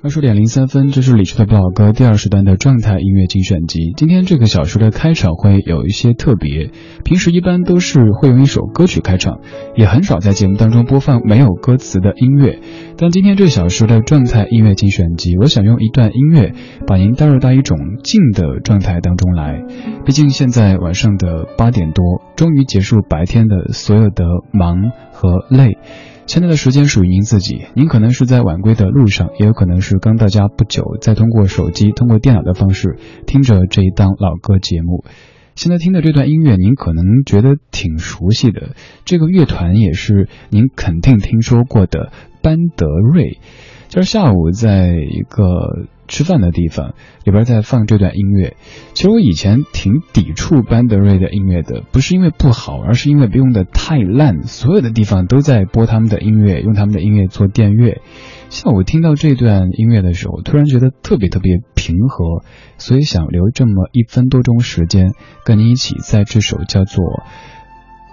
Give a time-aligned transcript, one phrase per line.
[0.00, 3.92] 二十点零三分，这是李志的不老歌第二时段的状态音乐精选集。
[3.96, 6.70] 今天这个小时的开场会有一些特别，
[7.04, 9.40] 平时一般都是会用一首歌曲开场，
[9.74, 12.60] 也很少在节目当中播放没有歌词的音乐。
[12.96, 16.52] 但今天这小时的状态音乐精选集，我想用一段音乐
[16.86, 19.64] 把您带入到一种静的状态当中来。
[20.06, 22.04] 毕竟现在晚上的八点多，
[22.36, 25.76] 终于结束白天的所有的忙和累。
[26.28, 35.06] 现在的时间属于您自己，您可能是在晚归的路上，也有可能是刚到家不久，在通过手机、通过电脑的方式听着这一档老歌节目。
[35.54, 38.74] 现在听的这段音乐，您可能觉得挺熟悉的，
[39.06, 43.38] 这个乐团也是您肯定听说过的班德瑞。
[43.88, 46.94] 今儿下午在一个吃饭的地方，
[47.24, 48.56] 里边在放这段音乐。
[48.94, 58.00] 其实我以前挺抵触班德瑞的音乐的，不是因为不好，而是因为用的太烂，所有的地方都在播他们的音乐，用他们的音乐做电乐。
[58.48, 62.42] 下午听到这段音乐的时候，突然觉得特别特别平和，
[62.78, 65.12] 所以想留这么一分多钟时间，
[65.44, 67.04] 跟你一起在这首叫做《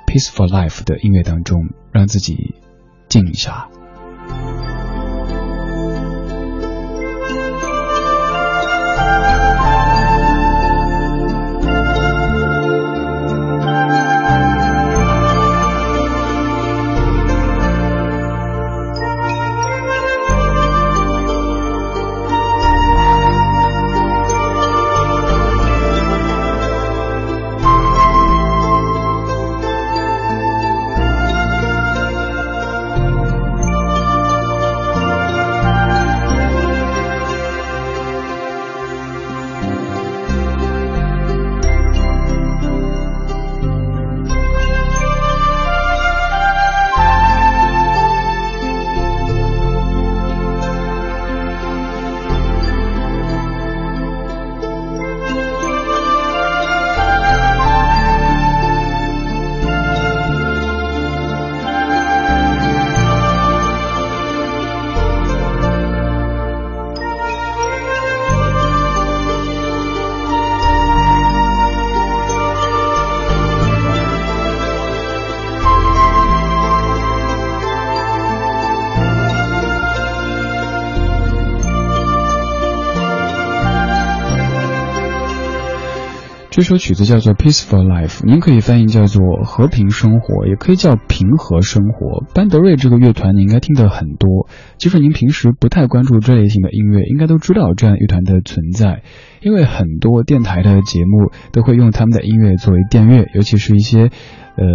[0.05, 2.55] Peaceful Life》的音乐当中，让自己
[3.07, 3.69] 静一下。
[86.55, 92.23] 这首曲子叫做《Peaceful Life》，您可以翻译叫做“和平生活”，也可以叫“平和生活”。
[92.33, 94.47] 班德瑞这个乐团，你应该听得很多。
[94.77, 99.01] 即使您平时不太关注这类型的音乐，应该都知道这样乐团的存在，
[99.41, 104.03] 因为很多电台的节目都会用他们的音乐作为电乐，尤其是一些
[104.55, 104.65] 呃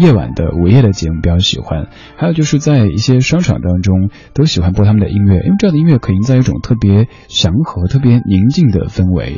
[0.00, 1.88] 夜晚的午夜的节目比较喜欢。
[2.16, 9.34] 还有就是在一些商场当中都喜欢播他们的音乐，因为这样的音乐可以营造一种特别祥和、特别宁静的氛围。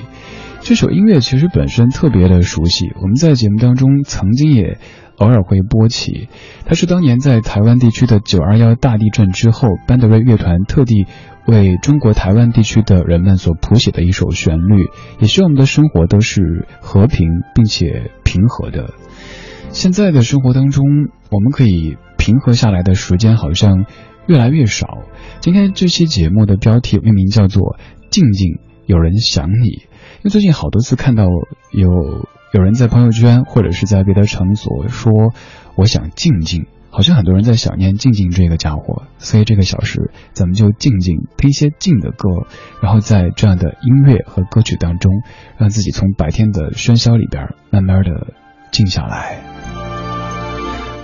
[0.63, 4.79] 这首音乐其实本身特别的熟悉，我们在节目当中曾经也
[5.17, 6.29] 偶尔会播起。
[6.65, 11.07] 它是当年在台湾地区的九二幺大地震之后，班德瑞乐团特地
[11.47, 14.87] 为中国台湾地区的人们所谱写的一首旋律，
[15.19, 18.91] 也希望我们的生活都是和平并且平和的。
[19.71, 20.85] 现在的生活当中，
[21.31, 23.87] 我们可以平和下来的时间好像
[24.27, 24.99] 越来越少。
[25.41, 27.79] 今天这期节目的标题命名叫做
[28.11, 29.83] “静静有人想你”。
[30.21, 31.25] 因为最近好多次看到
[31.73, 31.89] 有
[32.53, 35.33] 有人在朋友圈或者是在别的场所说
[35.77, 42.47] 我想静静，好像很多人在想念静静这个家伙，所以这个小时咱们就静静听一些静的歌，
[42.83, 45.11] 然后在这样的音乐和歌曲当中，
[45.57, 48.35] 让自己从白天的喧嚣里边慢慢的
[48.73, 49.41] 静下来。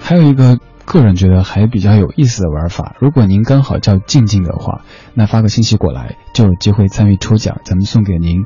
[0.03, 0.59] 还有一个。
[0.87, 4.83] 个人觉得还比较有意思的玩法，如果您刚好叫静静的话，
[5.15, 8.45] 那发个信息过来就有机会参与抽奖，咱们送给您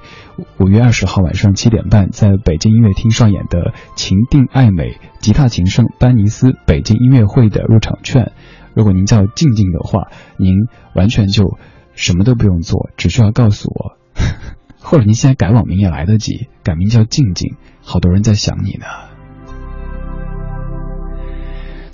[0.59, 3.59] 五月二十号晚上七点半在北京音乐厅上演的
[3.95, 8.33] 《情定爱美吉他琴圣班尼斯北京音乐会》的入场券。
[8.75, 10.55] 如果您叫静静的话，您
[10.95, 11.59] 完全就
[11.95, 13.97] 什么都不用做，只需要告诉我，
[14.81, 19.10] 或者您现在改网名也来得及，改名叫静静，好多人在想你呢。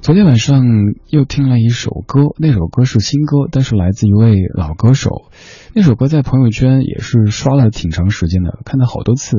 [0.06, 0.64] 昨天晚上
[1.08, 5.10] 又听了一首歌，那首歌是新歌，但是来自一位老歌手。
[5.74, 9.36] 那首歌在朋友圈也是刷了挺长时间的，看到好多次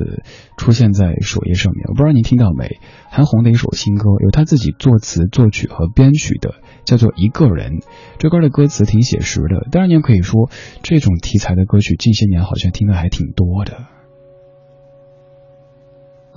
[0.58, 1.86] 出现在首页上面。
[1.88, 2.82] 我不知道您听到没？
[3.10, 7.78] 韩红的一首新歌，由他自己作词、作曲和编曲的，叫做《一个人》。
[8.18, 10.50] 这歌的歌词挺写实的，当然您可以说
[10.84, 13.86] 这种题材的歌曲近些年好像听的还挺多的。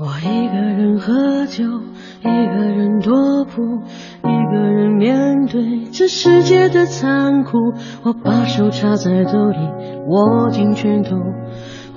[0.02, 1.62] 我一个人喝酒，
[2.22, 3.82] 一个人踱步，
[4.26, 7.58] 一个人面对这世界的残酷。
[8.02, 9.58] 我把手插在兜里，
[10.06, 11.18] 握紧拳头，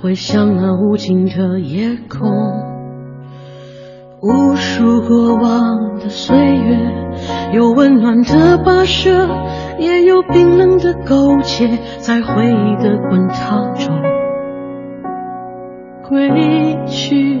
[0.02, 2.28] 回想那无尽的夜空。
[4.20, 9.26] 无数过往的岁月，有温暖的跋涉，
[9.78, 13.98] 也有冰冷的苟且，在回忆的滚烫中
[16.06, 17.40] 归去。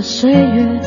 [0.00, 0.80] 的岁月，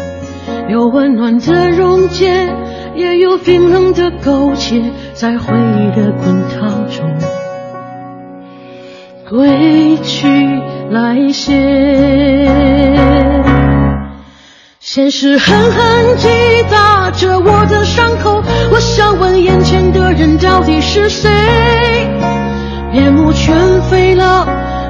[0.70, 2.52] 有温暖的溶解，
[2.96, 4.82] 也有冰冷的苟且，
[5.14, 7.08] 在回忆的滚烫中
[9.30, 10.28] 归去
[10.90, 11.54] 来兮。
[14.80, 16.28] 现实狠狠击
[16.72, 21.30] 打着我的伤口，我想问眼前的人到底是谁？
[22.92, 24.73] 面目全非了。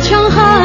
[0.00, 0.57] 强悍，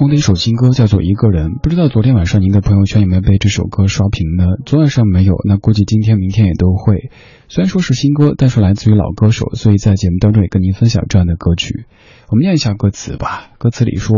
[0.00, 4.46] 红的一首新歌叫做《一个人》，不知道昨天晚上您的朋友圈有没有被这首歌刷屏呢？
[4.64, 7.10] 昨晚上没有，那估计今天、明天也都会。
[7.48, 11.84] 虽然说是新歌，但是来自于老歌手，所以在节目当中也跟您分享这样的歌曲。
[12.30, 13.50] 我们念一下歌词吧。
[13.58, 14.16] 歌词里说：“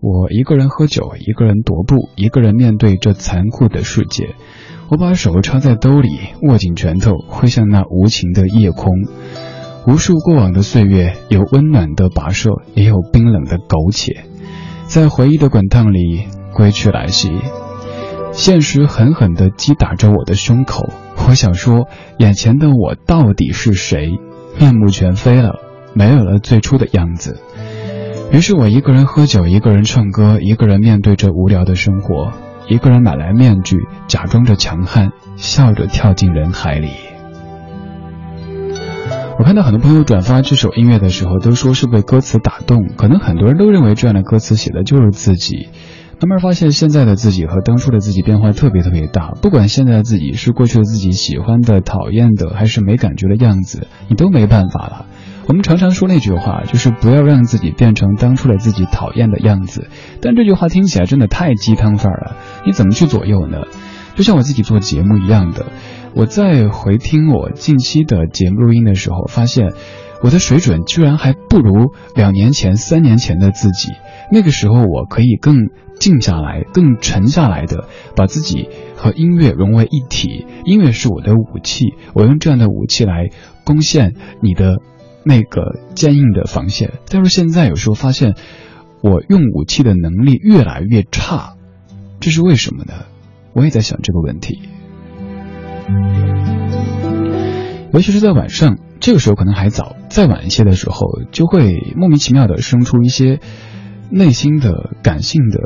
[0.00, 4.36] 我一个人喝酒，一个人踱步，一个人面对这残酷的世界。
[4.90, 8.92] 我把手插在兜里，握紧拳头，挥向那无情的夜空。
[9.88, 14.26] 无数过往的岁月，有温暖的跋涉，也有冰冷的苟且。”
[14.90, 17.30] 在回忆的滚烫里归去来兮，
[18.32, 20.88] 现实狠狠地击打着我的胸口。
[21.28, 21.86] 我想说，
[22.18, 24.18] 眼前的我到底是谁？
[24.58, 25.60] 面目全非了，
[25.94, 27.40] 没有了最初的样子。
[28.32, 32.32] 于是我一个人喝酒，一个人唱歌，一个人面对着无聊的生活，
[32.66, 33.76] 一个人买来面具，
[34.08, 36.88] 假装着强悍，笑着跳进人海里。
[39.40, 42.88] 我看到很多朋友转发这首音乐的时候，都说是被歌词打动。
[42.98, 45.70] 可能很多人都认为这样的歌词写的就是自己。
[46.20, 49.30] 慢慢发现现在的自己和当初的自己变化特别特别大。
[49.40, 55.06] 不管现在的自己是过去的自己喜欢的、讨厌的，还是没感觉的样子，你都没办法了。
[55.46, 59.88] 我们常常说那句话，就是不要让自己变成当初的自己讨厌的样子。
[60.20, 63.62] 但这句话听起来真的太鸡汤范儿了，你怎么去左右呢？
[64.16, 65.66] 就像我自己做节目一样的，
[66.14, 69.72] 我在回听我近期的节目录音的时候，发现
[70.22, 73.92] 我的水准居然还不如两年前、三年前的自己。
[74.30, 80.46] 那个时候，我可以更静下来、更沉下来的把自己和音乐融为一体。
[80.64, 83.30] 音乐是我的武器，我用这样的武器来
[83.64, 84.78] 攻陷你的
[85.24, 86.94] 那个坚硬的防线。
[87.08, 88.34] 但是现在有时候发现，
[89.00, 91.54] 我用武器的能力越来越差，
[92.18, 92.92] 这是为什么呢？
[93.52, 94.60] 我也在想这个问题，
[97.92, 103.40] 尤其是在晚上，这个时候可能还早，再晚一些的时候，就会莫名其妙的生出一些
[104.10, 105.58] 内心的感性的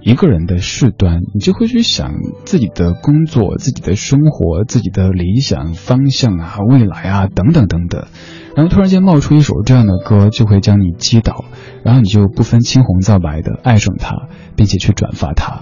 [0.00, 2.12] 一个人的事端，你就会去想
[2.44, 8.06] 自己的工作、自己的生活、自己的理想方向啊、未来啊等等等等。
[8.54, 11.44] 然后突然间冒出一首这样的歌，就会将你击倒，
[11.82, 15.60] 然后你就不分青红皂白的爱上它，并且去转发它。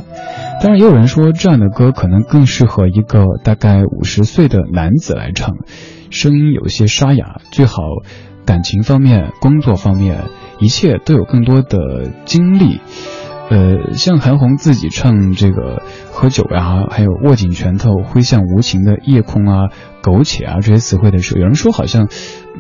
[0.61, 5.57] 当然，也有人说这样的歌可能更适合一个大概五十岁的男子来唱，
[6.11, 7.83] 声音有些沙哑，最好
[8.45, 10.25] 感情方面、工作方面
[10.59, 12.81] 一切都有更多的经历。
[13.51, 15.83] 呃，像韩红自己唱这个
[16.21, 19.71] 喝酒呀，还有握紧拳头挥向无情的夜空啊、
[20.03, 22.09] 苟且啊这些词汇的时候，有人说好像，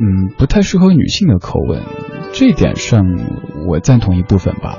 [0.00, 1.82] 嗯，不太适合女性的口吻，
[2.32, 3.04] 这点上
[3.68, 4.78] 我赞同一部分吧。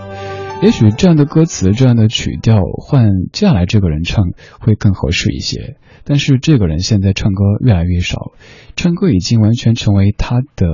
[0.64, 4.26] 也许这样的歌词、这样的曲调换接下来这个人唱
[4.60, 8.32] 会更合适一些，但是这个人现在唱歌越来越少，
[8.76, 10.66] 唱歌已经完全成为他的，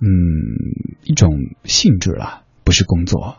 [0.00, 0.06] 嗯，
[1.02, 1.32] 一种
[1.64, 3.38] 性质了，不是工作。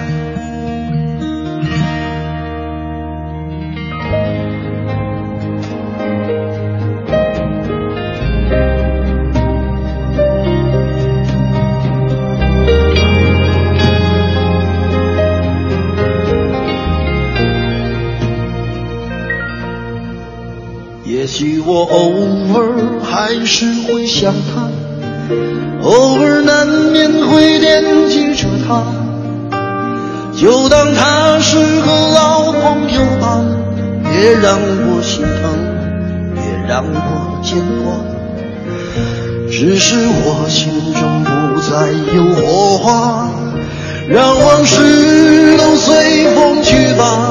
[21.81, 22.13] 我偶
[22.53, 24.69] 尔还是会想他，
[25.81, 28.83] 偶尔难免会惦记着他，
[30.37, 33.43] 就当他是个老朋友吧，
[34.03, 35.41] 别让我心疼，
[36.35, 37.95] 别让我牵挂。
[39.49, 43.27] 只是我心中不再有火花，
[44.07, 47.30] 让往事都随风去吧。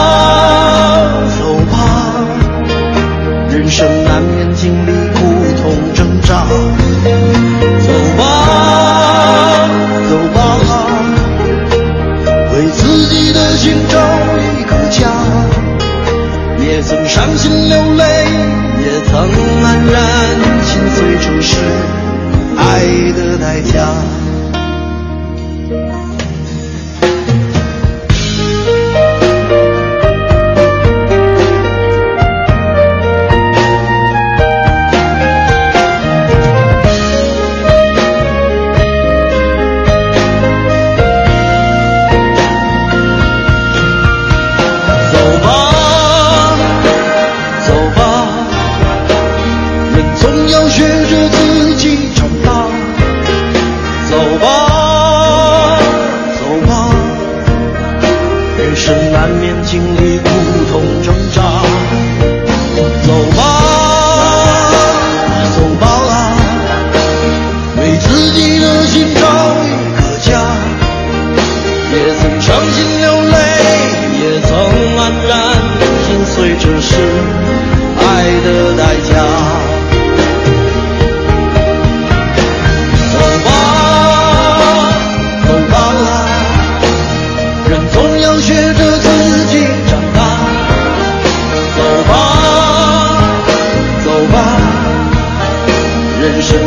[96.41, 96.57] 是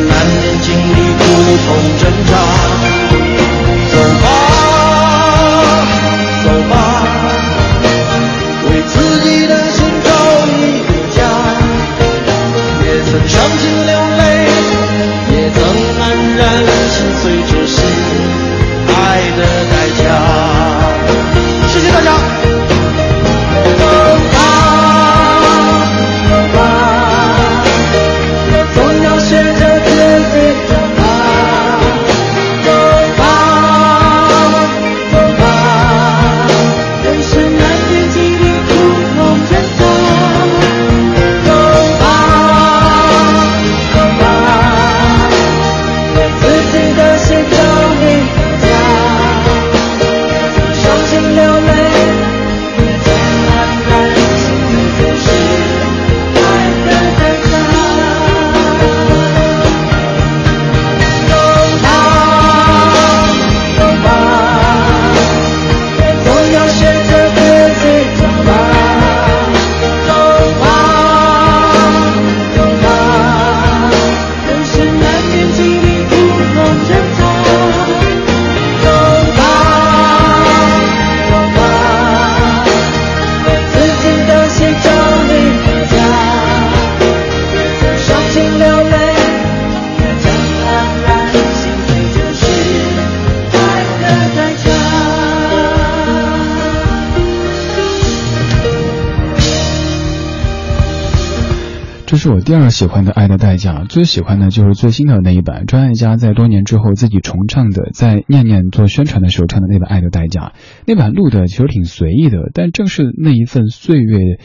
[102.14, 110.40] 这是我第二喜欢的《爱的代价》，最喜欢的就是最新的那一版，张艾嘉在多年之后自己重唱的，在念念做宣传的时候唱的那版《爱的代价》，
[110.86, 114.38] 那版录的其实挺随意的，但正是那一份岁月。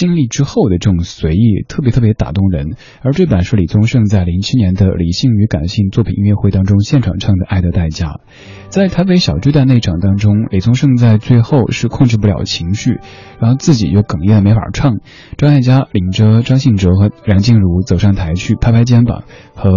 [0.00, 2.76] 经历之后的这种随意，特别特别打动人。
[3.02, 8.06] 而这版是李宗盛在零七年的《理性与感性》作品音乐会当中现场唱的《爱的代价》。
[8.70, 12.98] 在台北小巨蛋那场当中，李宗盛在最后是控制不了情绪，
[13.40, 15.00] 然后自己又哽咽没法唱。
[15.36, 19.70] 张艾嘉领着张信哲和梁静茹走上台去拍拍肩膀，和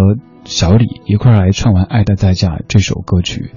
[0.46, 3.50] 小李一块来唱完《爱的代价》这首歌曲。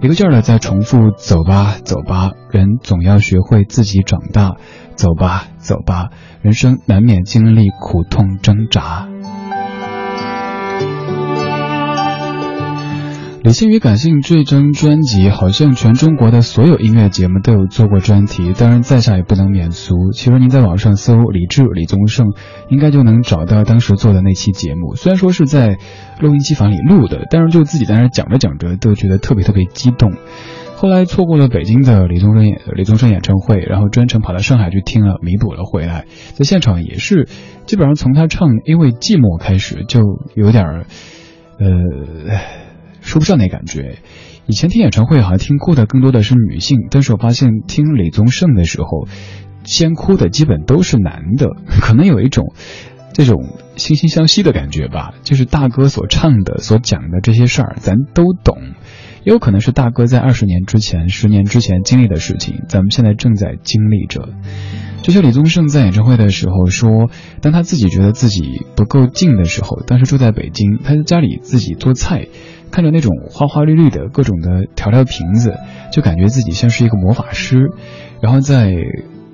[0.00, 4.56] 一个劲儿的在重复：走吧，走吧，人总要学会自己长大。
[4.98, 6.10] 走吧，走吧，
[6.42, 9.06] 人生难免经历苦痛挣扎。
[13.44, 20.10] 理性与感性这张专辑，好像全中国的所有音乐节目都有做过专题，当然在下也不能免俗。
[20.12, 22.32] 其实您在网上搜李志、李宗盛，
[22.68, 24.96] 应该就能找到当时做的那期节目。
[24.96, 25.78] 虽然说是在
[26.18, 30.12] 录音机房里录的，但是就自己在那讲着讲着，都觉得特别特别激动。
[30.80, 36.04] 后来错过了北京的李宗盛演李宗盛演唱会，然后专程跑到上海去听了，弥补了回来。
[36.34, 37.26] 在现场也是，
[37.66, 40.00] 基本上从他唱《因为寂寞》开始，就
[40.36, 40.64] 有点，
[41.58, 42.38] 呃。
[43.00, 43.98] 说不上那感觉，
[44.46, 49.08] 以前听演唱会好像听哭的更多的是女性，但是我发现听李宗盛的时候，
[49.64, 52.52] 先哭的基本都是男的，可能有一种
[53.14, 55.14] 这种惺惺相惜的感觉吧。
[55.22, 58.58] 就是大哥所唱的、所讲的这些事儿，咱都懂，
[59.28, 64.30] 也有可能是大哥在二十年之前、十年之前经历的事情，咱们现在正在经历着。
[65.02, 67.10] 就像李宗盛在演唱会的时候说，
[67.42, 72.28] 当他自己觉得自己不够静的时候，当时住在北京，他在家里自己做菜。
[72.70, 75.58] 看着那种花花绿绿的各种的调料瓶子，
[75.92, 77.68] 就感觉自己像是一个魔法师。
[78.22, 78.72] 然后在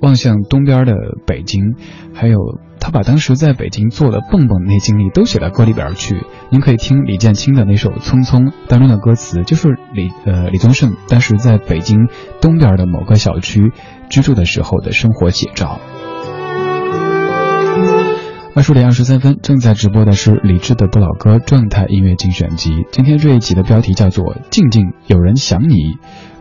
[0.01, 0.93] 望向东边的
[1.25, 1.75] 北京，
[2.13, 6.23] 还有他把当时在北京做的蹦蹦那经历都写到歌里边去。
[6.51, 12.07] 您可以听李建清的那首《匆匆》当中的歌词，就是李呃李宗盛当时在北京
[12.41, 13.73] 东边的某个小区
[14.07, 15.79] 居住的时候的生活写照。
[18.55, 22.85] 二十点二十三分，正在直播的是李志的不老歌状态音乐精选集。
[22.91, 25.73] 今天这一集的标题叫做《静静有人想你》。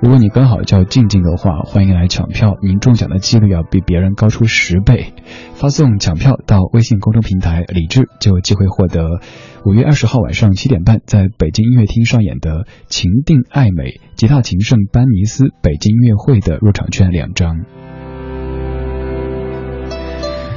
[0.01, 5.15] 如果你刚好叫静静的话，欢迎来抢票，您中奖的几率要比别人高出十倍。
[5.65, 9.23] 发送抢票到微信公众平台李志，就有机会获得
[9.65, 17.65] 五月二十号晚上七点半在北京音乐厅上演的《情定爱美吉他情圣班尼斯北京音乐会》的入场券两张。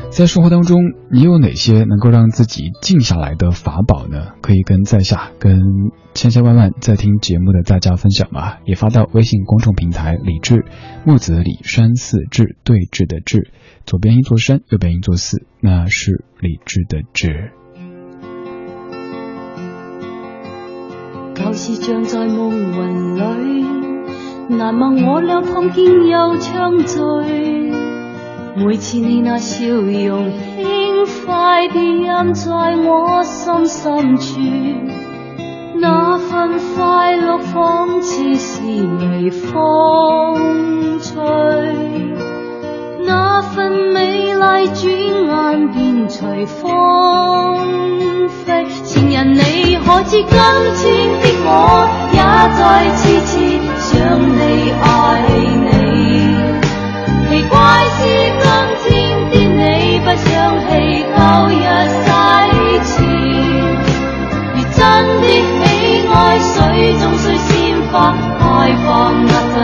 [0.09, 4.33] 在生活当中，你有哪些能够让自己静下来的法宝呢？
[4.41, 5.61] 可以跟在下、跟
[6.15, 10.65] 千千万万在听节目的大家分享吧，也发到微信公众平台“李志
[11.05, 13.51] 木子李山寺志对峙的志，
[13.88, 17.54] 左边一座山，右边一座寺，那是理智的志。
[21.34, 23.65] 旧事像在梦云里，
[24.58, 26.97] 难忘我俩碰见又相聚。
[28.58, 34.41] 每次你那笑容轻快地印在我心深处，
[35.80, 38.62] 那份快乐仿似是
[39.00, 41.15] 微风吹，
[43.07, 46.67] 那份美丽转眼便随风
[48.45, 48.67] 飞。
[48.83, 50.35] 情人你可知今天
[51.21, 51.49] 的我
[52.11, 52.19] 也
[52.57, 52.59] 在
[52.97, 53.31] 痴痴
[53.79, 54.39] 想你。
[54.83, 54.85] 爱
[55.63, 55.71] 你？
[57.29, 57.55] 奇怪
[57.95, 57.99] 是
[58.83, 58.85] 今
[59.31, 59.65] 天的你。
[59.99, 60.27] 不想
[60.67, 60.69] 起
[61.15, 61.17] 旧
[61.49, 61.51] 日
[62.05, 62.05] 誓
[62.83, 62.87] 词，
[64.53, 64.79] 如真
[65.21, 65.25] 的
[65.59, 65.65] 喜
[66.13, 66.53] 爱水
[66.99, 67.47] 中水鲜
[67.89, 67.95] 花
[68.37, 68.41] 开
[68.85, 68.87] 放
[69.25, 69.55] 那份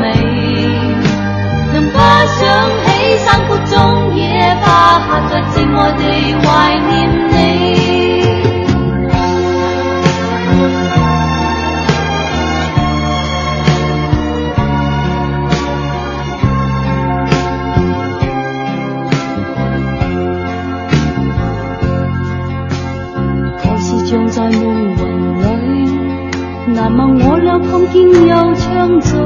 [0.00, 0.02] 美，
[1.72, 1.96] 能不
[2.38, 2.38] 想
[2.84, 6.02] 起散步中也罢，在寂寞地
[6.42, 7.30] 怀念你。
[24.26, 25.00] 在梦魂
[25.40, 25.90] 里，
[26.72, 29.18] 难忘我俩碰见又畅醉。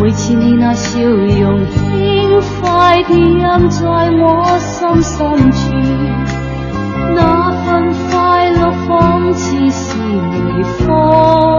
[0.00, 1.60] 每次你那笑容。
[2.92, 3.86] 快地印在
[4.20, 5.72] 我心深处，
[7.14, 11.51] 那份快乐仿似是微风。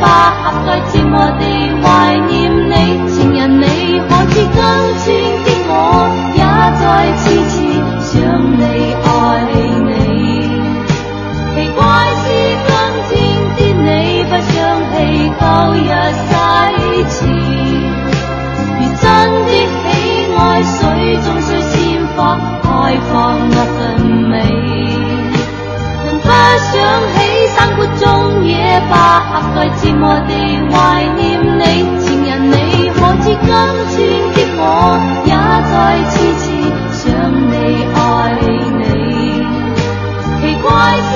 [0.00, 1.42] 花合在寂寞地
[1.82, 1.84] 怀
[2.28, 2.72] 念你，
[3.10, 3.64] 情人你
[4.08, 5.10] 可知今天
[5.44, 5.72] 的我
[6.34, 6.40] 也
[6.80, 6.84] 在
[7.22, 7.54] 痴痴
[8.02, 8.12] 想
[8.58, 8.85] 你。
[28.88, 30.30] 花合在寂寞地
[30.70, 30.74] 怀
[31.16, 31.20] 念
[31.58, 31.60] 你，
[32.00, 32.54] 情人你
[32.90, 33.42] 可知今
[33.96, 34.00] 天
[34.32, 34.62] 的我
[35.24, 35.30] 也
[35.70, 35.74] 在
[36.10, 36.44] 痴痴
[36.92, 37.02] 想
[37.50, 37.52] 你
[37.94, 37.96] 爱
[38.78, 38.80] 你。
[40.40, 40.66] 奇怪
[41.02, 41.10] 是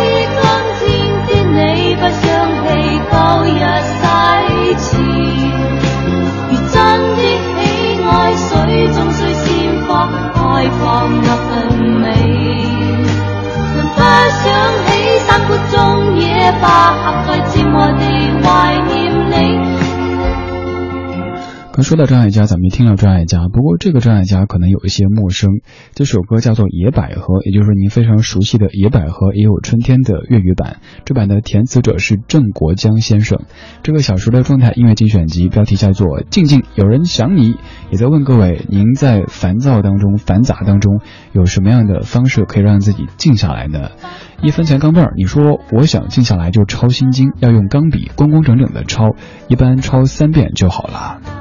[0.79, 0.83] 今
[1.27, 2.23] 天的你不想
[2.65, 2.67] 起
[3.11, 3.15] 旧
[3.47, 3.57] 日
[4.01, 4.03] 誓
[4.79, 4.89] 词，
[6.51, 6.75] 如真
[7.17, 7.19] 的
[7.57, 7.61] 喜
[8.05, 8.49] 爱水
[8.95, 9.47] 中水鲜
[9.87, 9.89] 花
[10.35, 10.39] 开
[10.81, 10.83] 放
[11.23, 11.51] 那份
[12.01, 12.05] 美，
[13.77, 14.43] 能不想
[14.87, 14.89] 起
[15.27, 15.77] 山谷中
[16.19, 16.21] 野
[16.61, 16.65] 花
[17.05, 17.05] 合
[21.83, 25.61] 说到张艾嘉，咱们也听到张艾嘉，不过这个张艾嘉可能有一些陌生。
[25.95, 30.79] 这首歌叫做《野百合》，也就是您非常熟悉的《野百合也有春天》的粤语版。
[31.05, 33.43] 这版的填词者是郑国江先生。
[33.83, 37.53] 这个小时的状态音乐精选集标题叫做《静静有人想你》，
[37.91, 41.01] 也在问各位：您在烦躁当中、繁杂当中，
[41.33, 43.91] 有什么样的方式可以让自己静下来呢？
[44.43, 49.15] 一分钱钢镚，你说我想静下来就抄心经，要用钢笔工工整整的抄，
[49.49, 51.40] 一般抄三遍就好了。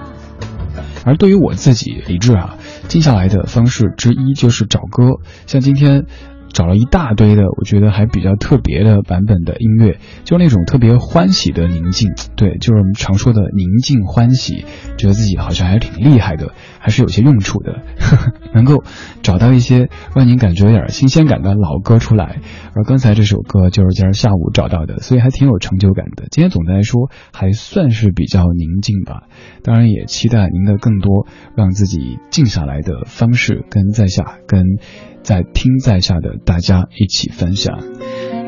[1.05, 2.57] 而对于我自己，理智啊，
[2.87, 6.05] 静下来的方式之一就是找歌，像今天。
[6.51, 14.65] 找了一大堆的，我觉得还比较特别的版本的音乐，就是那种特别欢喜的宁静，对，就是我们常说的宁静欢喜，
[14.97, 17.81] 觉得自己好像还挺厉害的，还是有些用处的，
[18.53, 18.83] 能够
[19.21, 22.41] 找到一些让您感觉有点新鲜感的老歌出来。
[22.73, 26.25] 而刚才这首歌就是今儿下午找到的，所以还挺有成就感的。
[26.31, 29.23] 今天总的来说还算是比较宁静吧，
[29.63, 34.63] 当然也期待您的更多让自己静下来的方式，跟在下跟。
[35.22, 37.78] 在听在下的大家一起分享。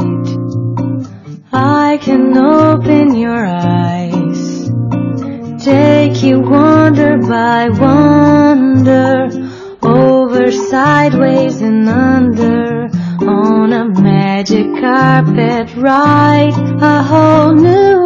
[1.51, 4.24] I can open your eyes
[6.06, 9.28] take you wonder by wonder,
[9.82, 12.88] over, sideways, and under,
[13.28, 18.05] on a magic carpet ride, a whole new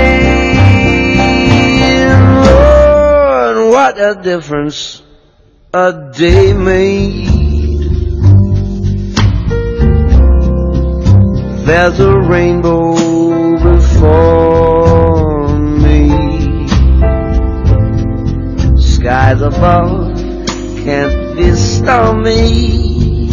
[3.81, 5.01] What a difference
[5.73, 7.25] a day made.
[11.65, 12.93] There's a rainbow
[13.73, 15.97] before me.
[18.77, 20.15] Skies above
[20.83, 23.31] can't be stormy.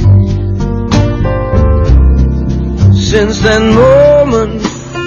[3.10, 4.62] Since that moment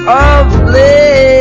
[0.08, 1.41] of bliss,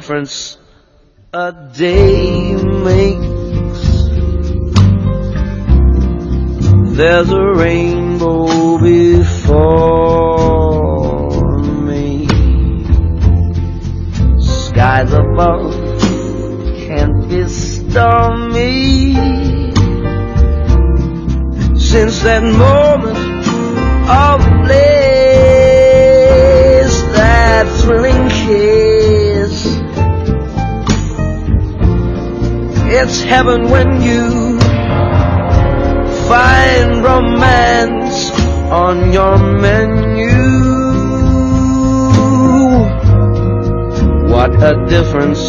[0.00, 0.56] Difference
[1.34, 3.82] a day makes.
[6.96, 9.98] There's a rainbow before
[11.84, 12.26] me.
[14.40, 15.74] Skies above
[16.86, 19.12] can't be stormy.
[21.76, 23.18] since that moment
[24.22, 24.92] of bliss,
[27.16, 28.89] that thrilling kiss.
[32.92, 34.58] It's heaven when you
[36.26, 38.32] find romance
[38.84, 40.34] on your menu.
[44.32, 45.40] What a difference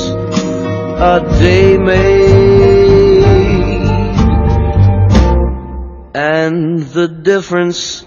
[1.02, 3.24] a day made.
[6.14, 8.06] And the difference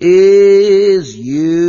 [0.00, 1.65] is you.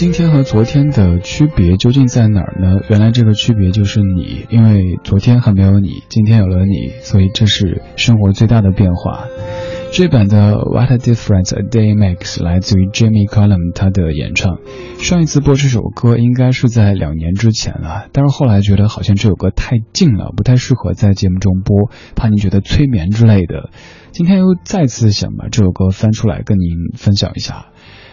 [0.00, 2.80] 今天和昨天的区别究竟在哪儿呢？
[2.88, 9.26] 原来这个区别就是你，因为昨天还没有你，今天有了你，所以这是生活最大的变化。
[9.92, 14.56] 这版的 What a Difference a Day Makes 来自于 Jamie Cullum 他的演唱。
[15.00, 23.68] 上一次播这首歌应该是在两年之前了，但是后来觉得好像这首歌太近了，不太适合在节目中播，怕您觉得催眠之类的。
[24.12, 27.66] 今天又再次想把这首歌翻出来跟您分享一下。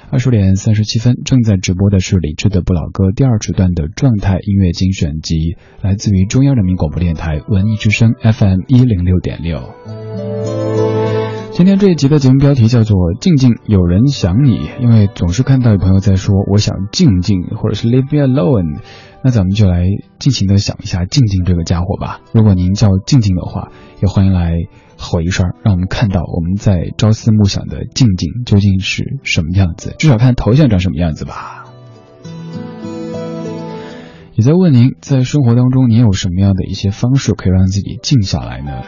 [0.10, 10.87] 二十点三十七分，正在直播的是李志的不老歌第二时段的状态音乐精选集，来自于中央人民广播电台文艺之声 FM 一零六点六。
[11.58, 18.80] 今天这一集的节目标题叫做“静静有人想你”，因为总是看到有朋友在说“我想静静”或者是 “leave me alone”，
[19.24, 19.84] 那咱们就来
[20.20, 22.22] 尽情的想一下静静这个家伙吧。
[22.32, 24.54] 如果您叫静静的话，也欢迎来
[24.98, 31.66] 吼一声，让我们看到我们在朝思暮想的静静究竟是什么样子，至少看头像长什么样子吧。
[34.36, 38.84] 也在问您，在生活当中，您有什么样的一些方式可以让自己静下来呢？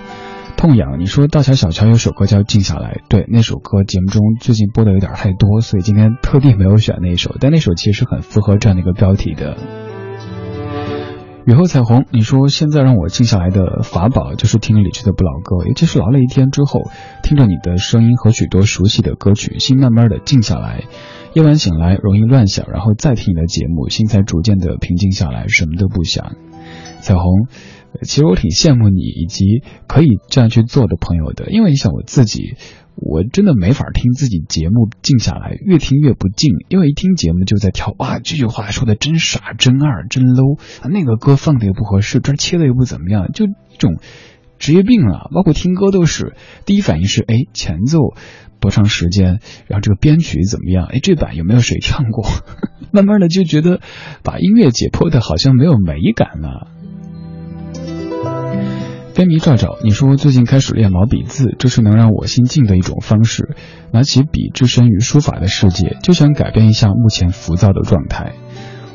[0.60, 9.56] 痛痒，你说大乔小乔有首歌叫《静下来》，对，那首歌节目中最近播的有点太多，所以今天特地没有选那首，但那首其实很符合这样的一个标题的。
[11.46, 16.92] 雨后彩虹，你说现在让我静下来的法宝就是听李志的不老歌，尤其是劳了一天之后，
[17.24, 20.84] 听着你的声音和许多熟悉的歌曲，心慢慢的静下来。
[21.36, 26.34] 夜晚醒来容易乱想，然后再听你的节目，心才逐渐的平静下来，什么都不想。
[27.00, 27.48] 彩虹。
[28.04, 32.56] 其实我挺羡慕你以及可以这样去做的朋友的，因为你想我自己，
[32.96, 43.98] 我真的没法听自己节目静下来，越听越不静，因为一听节目就在跳，哇，这句话说的真傻，真二，真 low，那个歌放的又不合适，这切的又不怎么样，就一种
[44.60, 45.30] 职业病了。
[45.34, 47.98] 包括听歌都是，第一反应是，哎，前奏
[48.60, 52.30] 多长时间，然后这个编曲怎么样，哎，这版有没有谁唱过？
[52.92, 53.82] 慢慢的就觉得
[54.24, 56.68] 把音乐解剖的好像没有美感了。
[59.20, 63.54] 飞迷照照，你说最近开始练毛笔字，这是能让我心静的一种方式。
[63.92, 68.32] 拿起笔，置身于书法的世界，就想改变一下目前浮躁的状态。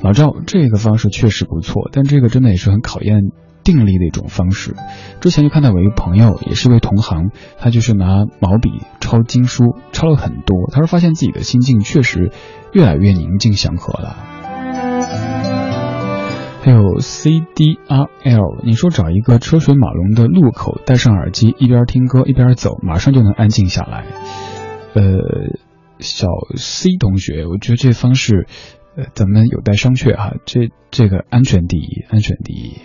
[0.01, 3.33] 老赵，这个方式确实不错，但这个真的也是很考验
[3.65, 4.75] 定力的一种方式。
[5.21, 10.71] 之前就看到我一个朋友，也是一位同行，他就是拿毛笔抄经书，抄了很多。
[10.73, 12.33] 他说发现自己的心境确实
[12.73, 14.34] 越来越宁静祥和了。
[16.65, 24.07] 还有 C D R L，你说找一个车水马龙的路口，戴上耳机，一边听歌一边走，马上就能安静下来。
[24.95, 25.03] 呃，
[25.99, 28.47] 小 C 同学，我觉得这方式，
[28.97, 30.37] 呃，咱们有待商榷哈。
[30.47, 32.79] 这这个安全第一，安全第一。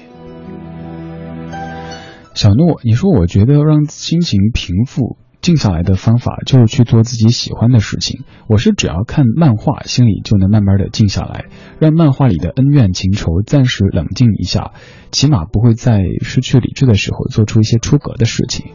[2.35, 5.15] 小诺，你说我觉得让心情平复。
[5.41, 8.23] 静下来的方法就是去做自己喜欢的事情。
[8.47, 11.45] 我是只要看漫画，心里就能慢慢的静下来，
[11.79, 14.73] 让漫画里的恩怨情仇暂时冷静一下，
[15.11, 18.71] 起码不会在失去理智的时候做出一些出格的事情。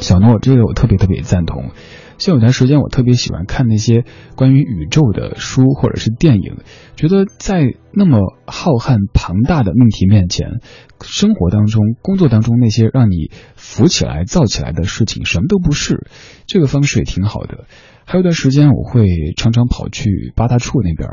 [0.00, 1.70] 小诺，这个我特别特别赞同。
[2.18, 4.04] 像有段时间，我特别喜欢看那些
[4.36, 6.56] 关于宇宙的书或者是电影，
[6.96, 10.60] 觉得在那么浩瀚庞大的命题面前，
[11.02, 16.08] 生活当中、工作当中那些让你浮起来、造起来的事情，什么都不是。
[16.46, 17.64] 这个方式也挺好的。
[18.04, 19.06] 还有段时间，我会
[19.36, 21.10] 常常跑去八大处那边，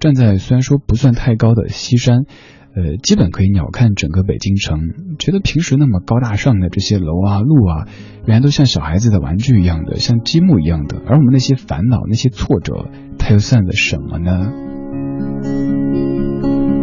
[0.00, 2.24] 站在虽然说不算太高的西山。
[2.78, 4.78] 呃，基本可以鸟瞰整个北京城，
[5.18, 7.88] 觉得平时那么高大上的这些楼啊、路啊，
[8.24, 11.02] 原来都像小孩子的玩具一样的，像积木一样的。
[11.04, 12.86] 而我们那些烦恼、那些挫折，
[13.18, 14.52] 它又算得什么呢？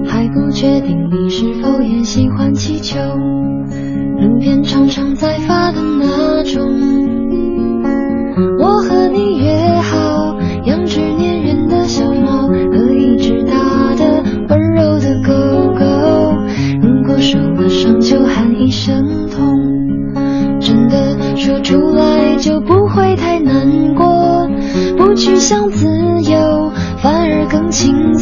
[0.06, 3.00] 还不确定你是否也喜欢气球，
[27.86, 28.15] 由，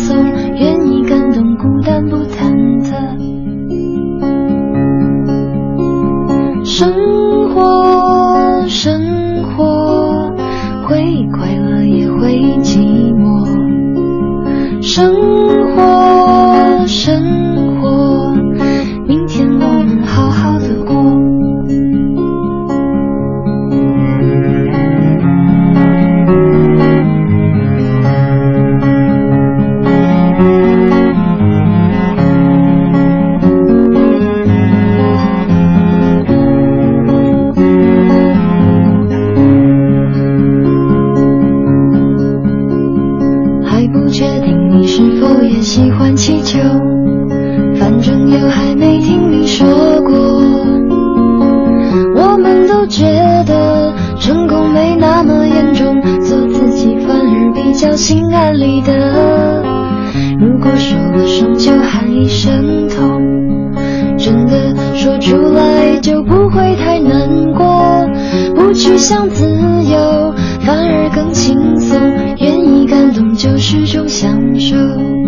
[71.14, 71.98] 更轻松。
[72.38, 75.23] 愿意感动就是种享受。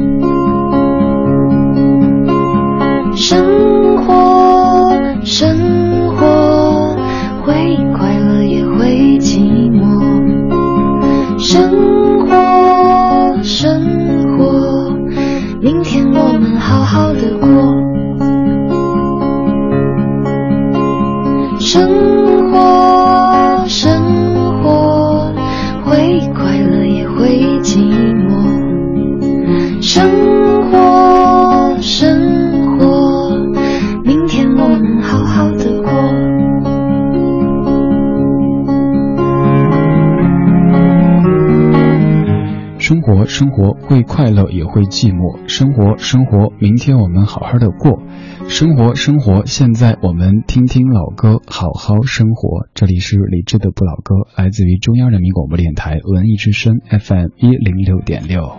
[44.15, 45.45] 快乐也会寂寞。
[45.45, 47.99] 生活，生活，明天我们好好的过。
[48.47, 52.69] 生活，生活，现在我们听听老歌，好好生活。
[52.73, 58.53] 这里是李志的不老歌，来自于中央人民广播电台文艺之声 FM 一零六点六。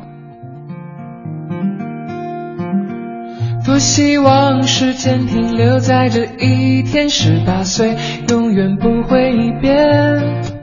[3.64, 7.96] 多希望时间停留在这一天，十八岁
[8.28, 9.32] 永远不会
[9.62, 10.55] 变。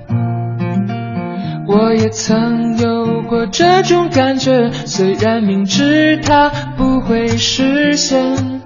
[1.66, 8.62] 我也曾有过这种感觉，虽然明知它不会实现。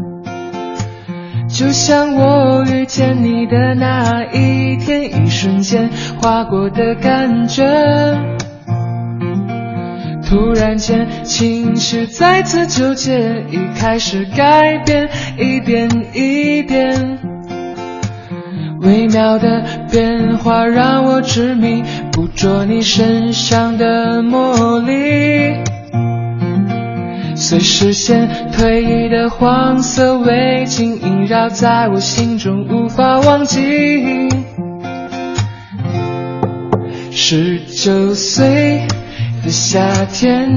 [1.48, 5.90] 就像我遇见你的那一天，一瞬间
[6.22, 7.64] 划过的感觉。
[10.28, 17.37] 突然间，情绪再次纠结，已开始改变，一点一点。
[18.82, 25.56] 微妙的变化让我执迷，捕捉你身上的魔力。
[27.36, 34.28] 随视线推移的黄色围巾萦绕在我心中，无法忘记。
[37.12, 38.86] 十九岁
[39.44, 40.50] 的夏天，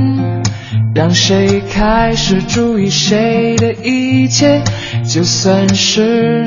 [0.95, 4.63] 让谁开始注意谁的一切，
[5.05, 6.47] 就算是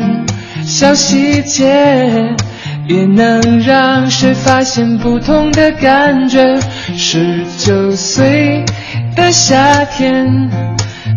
[0.66, 2.36] 小细节，
[2.88, 6.60] 也能让谁发现不同的感觉。
[6.96, 8.64] 十九岁
[9.16, 10.50] 的夏天，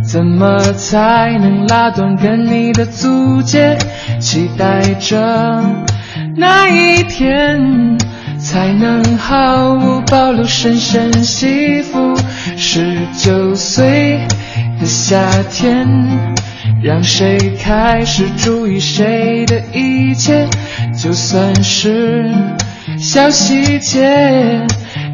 [0.03, 3.77] 怎么才能拉断跟你的租借？
[4.21, 5.65] 期待着
[6.37, 7.97] 那一天。
[8.39, 12.15] 才能毫无保留深深吸附。
[12.57, 14.21] 十九岁
[14.79, 15.19] 的夏
[15.51, 15.85] 天，
[16.83, 20.47] 让谁开始注意谁的一切？
[20.97, 22.31] 就算是
[22.99, 24.67] 小细节，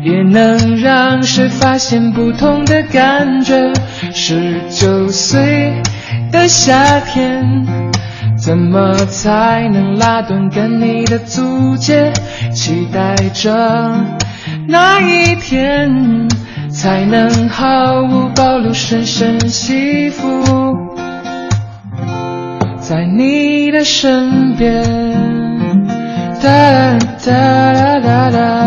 [0.03, 3.73] 也能让谁发现不同的感觉。
[4.13, 5.73] 十九岁
[6.31, 7.67] 的夏天。
[8.35, 12.13] 怎么才能拉断跟你的租借？
[12.53, 13.95] 期待着
[14.67, 16.29] 那一天，
[16.69, 20.27] 才能毫无保留深深吸附
[22.93, 24.85] 在你的身边。
[26.43, 28.62] 哒哒哒哒哒。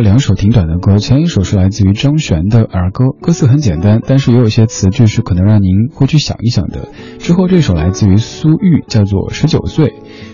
[0.00, 6.88] 两首挺短的歌，前一首是来自于张悬的儿歌，歌词很简单，但是也有一些词句是可能让您会去想一想的。
[7.18, 9.86] 之后这首来自于苏玉，叫做《十九岁》。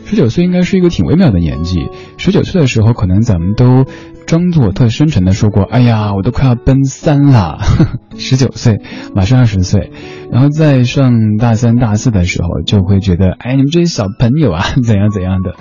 [0.05, 1.89] 十九岁应该是一个挺微妙的年纪。
[2.19, 3.87] 十九岁的时候，可能咱们都
[4.27, 7.59] 装作特深沉的说过：“哎呀，我都快要奔三了。
[8.19, 8.81] ”十九岁，
[9.15, 9.91] 马上二十岁。
[10.31, 15.55] 然后在上大三、大四的时候，就会觉得：“哎，你们这些小朋友啊，怎样怎样的。”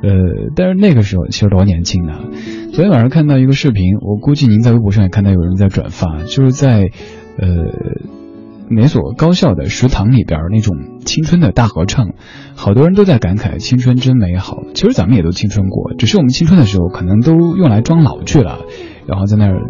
[0.00, 0.10] 呃，
[0.54, 2.20] 但是那个时候其实多年轻啊！
[2.72, 6.90] 昨天晚上看到一个视频，我估计您在微博上也看到有人在转发，就是在
[7.36, 7.48] 呃
[8.70, 12.10] 哪所高校的食堂里边那种青春的大合唱，
[12.54, 14.62] 好多人都在感慨青春真美好。
[14.72, 18.60] 其实咱们也都青春过，只是我们青春的时候可能都用来装老去了，
[19.08, 19.62] 然后在那儿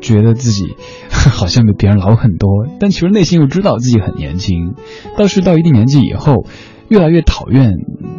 [0.00, 0.64] 觉得自己
[1.08, 4.74] 好像比别人老很多，但其实内心又知道自己很年轻。
[5.16, 6.44] 倒是到一定年纪以后。
[6.88, 7.72] 越来越讨厌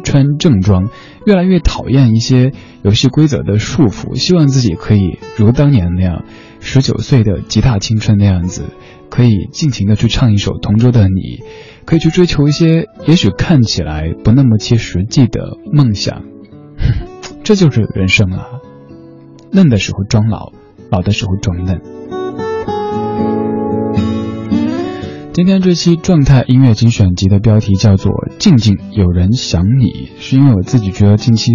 [0.04, 0.90] 穿正装，
[1.28, 6.24] 越来越讨厌一些游戏规则的束缚，希望自己可以如当年那样，
[6.58, 8.64] 十九岁的吉他青春那样子，
[9.10, 11.10] 可以尽情的去唱一首《同桌的你》，
[11.84, 16.22] 可以去追求一些也许看起来不那么切实际的梦想。
[17.44, 18.46] 这就是人生啊，
[19.52, 20.54] 嫩的时候装老，
[20.90, 21.97] 老的时候装嫩。
[25.38, 28.10] 今天这期状态音乐精选集的标题叫做
[28.40, 31.52] “静静有人想你”，是因为我自己觉得近期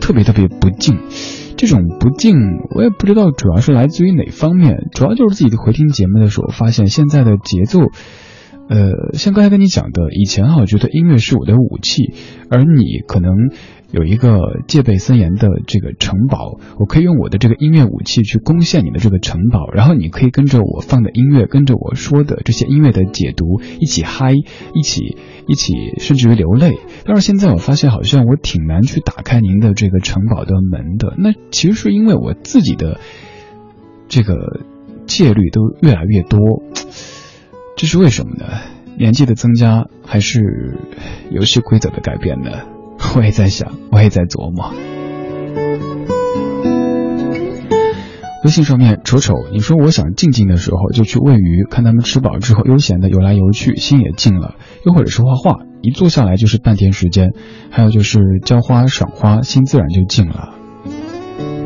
[0.00, 0.96] 特别特别不静。
[1.58, 2.34] 这种不静，
[2.74, 7.80] 我也不知道主要是来自于哪方面，主要就是自己回听节目的时候发现现在的节奏。
[8.70, 12.14] 呃，像刚才跟你讲的，以前哈我觉得音乐是我的武器，
[12.48, 13.34] 而你可能
[13.92, 26.78] 有一个戒备森严的这个城堡，我可以用我的这个音乐武器去攻陷你的这个城堡，然后你可以跟着我放的音乐，跟着我说的这些音乐的解读一起嗨，一起一起，甚至于流泪。
[27.04, 32.98] 但是现在我发现好像我挺难去打开您的这个城堡的门的，那其实是因为我自己的
[34.08, 34.62] 这个
[35.06, 36.40] 戒律都越来越多。
[37.76, 38.46] 这是为什么呢？
[38.96, 40.78] 年纪的增加，还是
[41.30, 42.50] 游戏规则的改变呢？
[43.14, 44.72] 我也在想，我也在琢磨。
[48.44, 54.54] 微信上面，瞅瞅，你说我想静静的时候就去喂鱼，看他们吃饱之后悠闲的游来游去，心也静了；
[54.86, 57.30] 又或者是画画，一坐下来就是半天时间；
[57.70, 60.54] 还有就是浇花赏花，心自然就静了。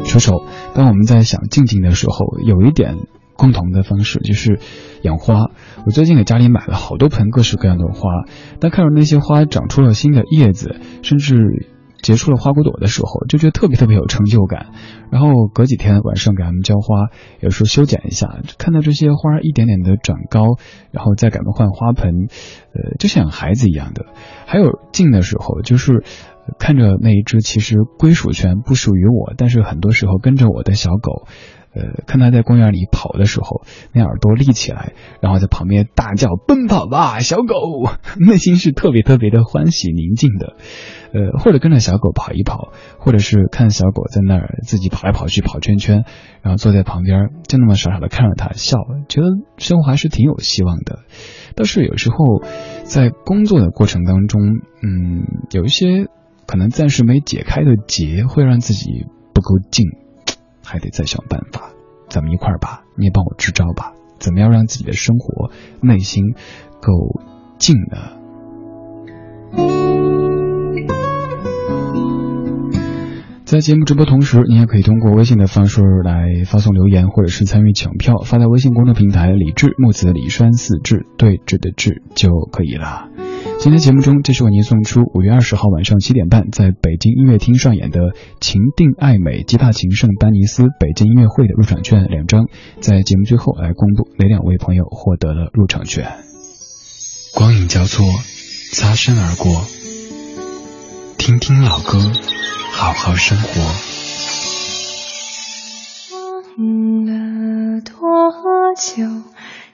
[0.05, 0.43] 瞅瞅，
[0.75, 2.97] 当我们在想静静的时候，有一点。
[3.39, 4.61] 共同的方式就是
[5.07, 5.51] 养花。
[5.87, 8.11] 我最近给家里买了好多盆各式各样的花，
[8.61, 11.69] 当看到那些花长出了新的叶子，甚至
[12.03, 14.67] 结出了花骨朵的时候，就觉得特别特别有成就感。
[15.11, 17.09] 然后隔几天晚上给它们浇花，
[17.41, 18.29] 有时候修剪一下，
[18.59, 20.57] 看到这些花一点点的长高，
[20.91, 22.27] 然后再给他们换花盆，
[22.75, 24.07] 呃，就像孩子一样的。
[24.47, 26.05] 还有静的时候，就是
[26.59, 31.27] 看着那一只其实归属权不属于我，但是很多时候跟着我的小狗。
[31.77, 33.63] 呃，看他在公园里跑的时候，
[33.93, 37.55] 那耳朵立起来，然后在旁边大叫“奔跑吧，小狗”，
[38.19, 40.57] 内心是特别特别的欢喜宁静的。
[41.13, 46.05] 呃，或者跟着小狗跑一跑，或者是看小狗在那儿自己跑来跑去跑圈圈，
[46.43, 51.01] 然后坐在旁边就那么傻傻的看着它笑，觉得生活还是挺有希望的。
[51.55, 52.17] 但是有时候
[52.85, 54.41] 在工作的过程当中，
[54.83, 56.07] 嗯，有一些
[56.47, 59.87] 可能暂时没解开的结，会让自己不够静。
[60.67, 61.71] 还得再想办法，
[62.09, 66.35] 咱们一块儿吧，你也帮我支招吧，怎么样让自己的生活内心
[66.81, 66.93] 够
[67.57, 68.17] 静呢？
[73.45, 83.09] 在节目直播同时，你也可以通过微信的方式来发送留言，或者是参与抢票，发到微信公众平台“李志木子李栓四志对峙的志”就可以了。
[83.67, 87.99] 今天节目中，这是为您送出五月二十号晚上七点半在北京音乐厅上演的
[88.41, 92.47] 《情定爱美吉他情圣丹尼斯北京音乐会》的入场券两张，
[92.81, 96.07] 在节目最后来公布哪两位朋友获得了入场券。
[97.35, 98.07] 光影交错，
[98.73, 99.65] 擦身而过，
[101.19, 101.99] 听听老歌，
[102.71, 103.61] 好好生活。
[106.57, 107.93] 忘了多
[108.77, 109.03] 久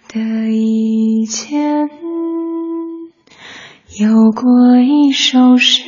[0.08, 1.71] 的以前。
[4.02, 5.84] 有过一首诗，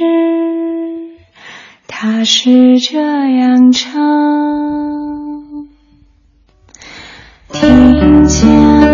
[1.88, 3.90] 它是这样唱：
[7.52, 8.93] 听见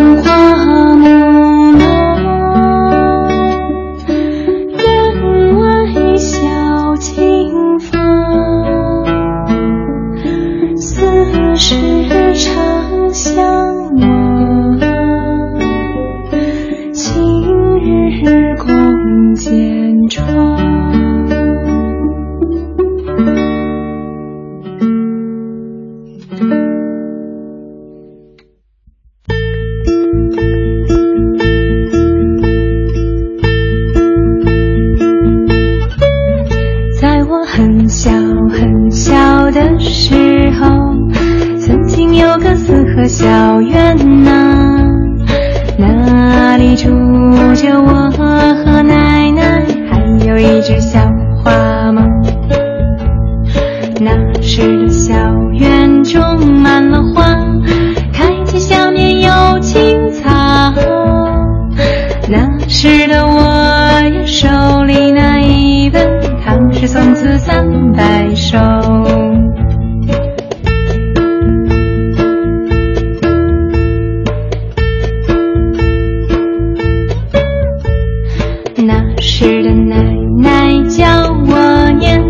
[79.40, 79.96] 吃的奶
[80.36, 82.22] 奶叫我念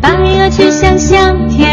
[0.00, 1.71] 白鹅曲项向天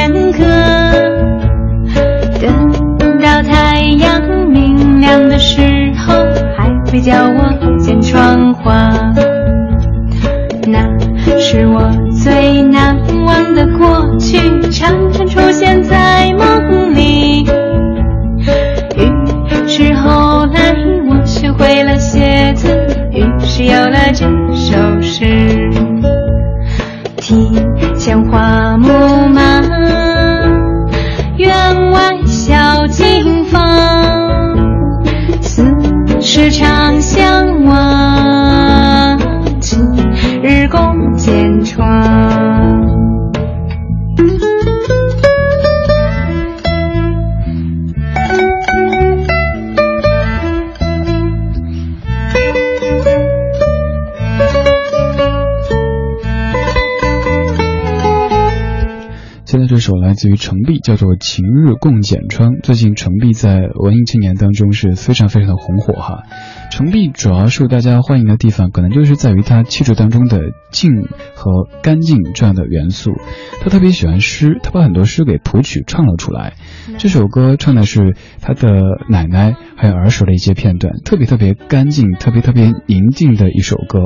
[60.19, 62.55] 自于程璧，叫做《晴日共剪窗》。
[62.61, 66.23] 最近程璧在文艺青年当中是非常非常的红火哈。
[66.71, 70.41] 程璧主要受大家欢迎的地方，可能就是在于他气质当中的
[70.71, 70.91] 静
[71.35, 73.13] 和干净这样的元素。
[73.61, 76.55] 他特别喜欢诗，他把很多诗给谱曲唱了出来。
[76.97, 83.99] 这首歌唱的是他的奶奶还有儿时的一些片段，特别特别干净、特别特别宁静的一首歌。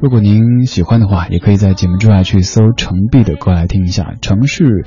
[0.00, 4.14] 如果您喜欢的话，也可以在节目之外去搜程璧的歌来听一下。
[4.22, 4.86] 城市，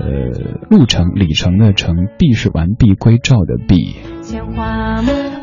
[0.00, 3.96] 呃，路程、里程的程，必是完璧归赵的璧。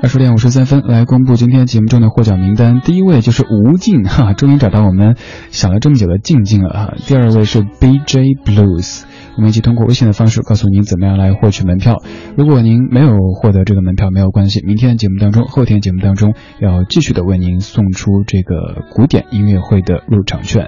[0.02, 2.82] 二十点五十三分，来公布今天节目中的获奖名单。
[2.82, 5.16] 第一位就是吴静 哈，终于找到我们
[5.52, 6.94] 想了这么久的静静了哈。
[7.06, 9.04] 第二位是 BJ Blues。
[9.38, 12.02] 我们一起通过微信的方式告诉您怎么样来获取门票。
[12.36, 20.68] 如果您没有获得这个门票，没有关系，明天节目当中、后天节目当中要继续的为您送出这个古典音乐会的入场券。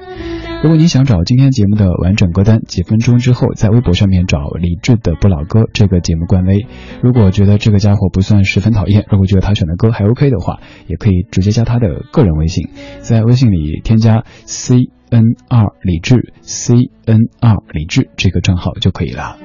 [0.61, 6.67] 如果您想找今天节目的完整歌单，几分钟之后在微博上面找李志的不老歌这个节目官微。
[7.01, 14.89] 如果觉得这个家伙不算十分讨厌，如果觉得他选的歌还 OK 的话，也可以直接加他的个人微信，在微信里添加 C。
[15.09, 19.37] N 二李志 C N 二李志这个账号就可以了。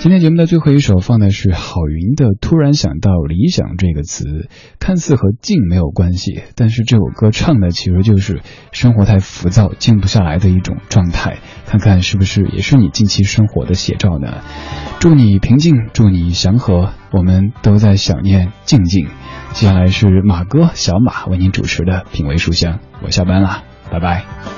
[0.00, 4.48] 今天节目的最后一首放的是郝云的《突然想到理想》这个词，
[4.78, 8.40] 看似和静没有关系，但是这首歌唱的其实就是
[8.70, 11.38] 生活太浮躁、静不下来的一种状态。
[11.66, 14.40] 看看是不是也是你近期生活的写照呢？
[15.00, 19.08] 祝你平静，祝你祥和，我们都在想念静静。
[19.52, 24.57] 接下来是马哥小马为您主持的品味书香，我下班了，拜拜。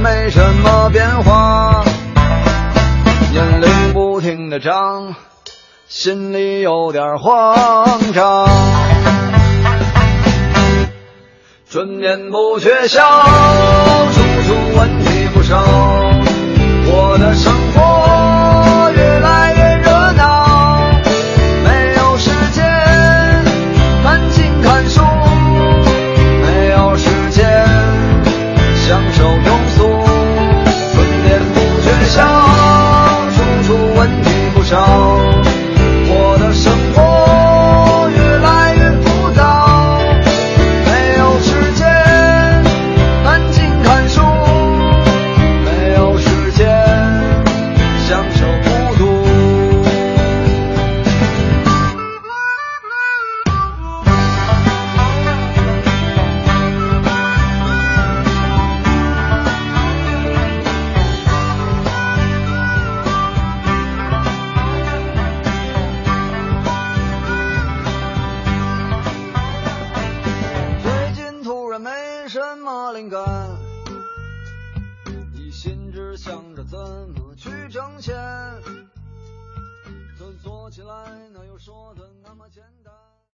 [0.00, 1.84] 没什么变化，
[3.32, 5.14] 年龄不停的长，
[5.88, 8.48] 心里有点慌张。
[11.70, 15.62] 春眠不觉晓，处处问题不少，
[16.86, 17.52] 我的生